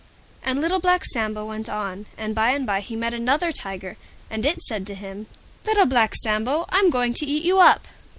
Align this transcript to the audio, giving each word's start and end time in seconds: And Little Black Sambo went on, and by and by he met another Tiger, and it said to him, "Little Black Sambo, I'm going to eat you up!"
And 0.41 0.59
Little 0.59 0.79
Black 0.79 1.05
Sambo 1.05 1.45
went 1.45 1.69
on, 1.69 2.07
and 2.17 2.33
by 2.33 2.53
and 2.53 2.65
by 2.65 2.79
he 2.79 2.95
met 2.95 3.13
another 3.13 3.51
Tiger, 3.51 3.97
and 4.31 4.47
it 4.47 4.63
said 4.63 4.87
to 4.87 4.95
him, 4.95 5.27
"Little 5.63 5.85
Black 5.85 6.15
Sambo, 6.15 6.65
I'm 6.69 6.89
going 6.89 7.13
to 7.13 7.25
eat 7.27 7.43
you 7.43 7.59
up!" 7.59 7.85